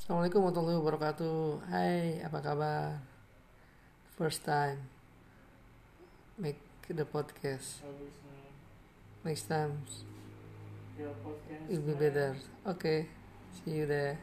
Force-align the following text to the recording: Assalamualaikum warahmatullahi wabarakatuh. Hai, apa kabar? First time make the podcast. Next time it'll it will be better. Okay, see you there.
Assalamualaikum 0.00 0.40
warahmatullahi 0.40 0.80
wabarakatuh. 0.80 1.36
Hai, 1.68 2.24
apa 2.24 2.40
kabar? 2.40 3.04
First 4.16 4.48
time 4.48 4.80
make 6.40 6.56
the 6.88 7.04
podcast. 7.04 7.84
Next 9.28 9.44
time 9.44 9.84
it'll 10.96 11.12
it 11.68 11.84
will 11.84 11.92
be 11.92 11.96
better. 12.00 12.32
Okay, 12.64 13.12
see 13.60 13.76
you 13.76 13.84
there. 13.84 14.16